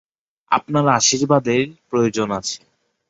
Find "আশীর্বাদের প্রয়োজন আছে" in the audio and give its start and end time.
0.97-2.57